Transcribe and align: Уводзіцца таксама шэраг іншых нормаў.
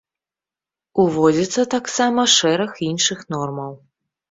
Уводзіцца 1.03 1.61
таксама 1.75 2.27
шэраг 2.39 2.83
іншых 2.89 3.19
нормаў. 3.37 3.71